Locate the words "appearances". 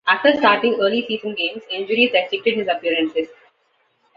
2.67-3.27